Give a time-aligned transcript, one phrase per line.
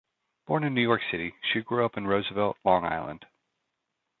[0.47, 3.23] Born in New York City, she grew up in Roosevelt, Long Island.